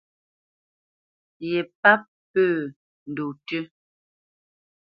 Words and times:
Ye 1.49 1.57
páp 1.81 2.01
pə́ 2.31 2.51
ndɔ̂ 3.09 3.29
tʉ́. 3.47 3.61